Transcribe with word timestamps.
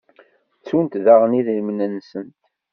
Ttunt 0.59 1.01
daɣen 1.05 1.37
idrimen-nsent. 1.39 2.39